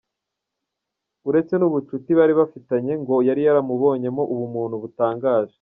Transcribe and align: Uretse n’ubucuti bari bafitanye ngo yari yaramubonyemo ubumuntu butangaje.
Uretse 1.29 1.53
n’ubucuti 1.57 2.09
bari 2.19 2.33
bafitanye 2.39 2.93
ngo 3.01 3.15
yari 3.27 3.41
yaramubonyemo 3.47 4.23
ubumuntu 4.33 4.75
butangaje. 4.83 5.49